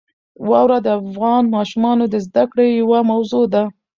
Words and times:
واوره 0.49 0.77
د 0.85 0.87
افغان 1.01 1.43
ماشومانو 1.55 2.03
د 2.09 2.15
زده 2.25 2.43
کړې 2.51 2.67
یوه 2.81 2.99
موضوع 3.11 3.45
ده. 3.53 3.63